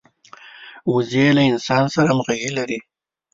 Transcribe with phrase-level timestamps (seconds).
[0.93, 2.79] وزې له انسان سره همږغي لري